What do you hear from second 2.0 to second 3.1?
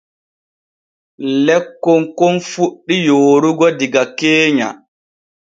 kon fuɗɗi